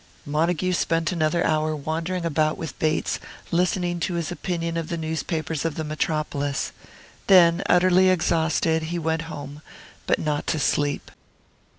[0.25, 3.19] Montague spent another hour wandering about with Bates,
[3.51, 6.71] listening to his opinion of the newspapers of the Metropolis.
[7.27, 9.61] Then, utterly exhausted, he went home;
[10.07, 11.11] but not to sleep.